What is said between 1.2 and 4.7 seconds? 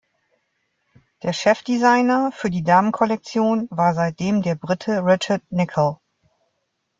Der Chefdesigner für die Damenkollektion war seitdem der